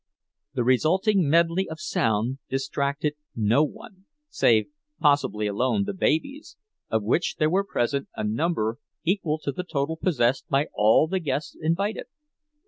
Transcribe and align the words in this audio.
The 0.55 0.63
resulting 0.63 1.29
medley 1.29 1.69
of 1.69 1.79
sound 1.79 2.39
distracted 2.49 3.13
no 3.35 3.63
one, 3.63 4.05
save 4.29 4.71
possibly 4.99 5.45
alone 5.45 5.83
the 5.83 5.93
babies, 5.93 6.57
of 6.89 7.03
which 7.03 7.35
there 7.35 7.51
were 7.51 7.63
present 7.63 8.09
a 8.15 8.23
number 8.23 8.79
equal 9.03 9.37
to 9.43 9.51
the 9.51 9.63
total 9.63 9.97
possessed 9.97 10.49
by 10.49 10.69
all 10.73 11.07
the 11.07 11.19
guests 11.19 11.55
invited. 11.61 12.07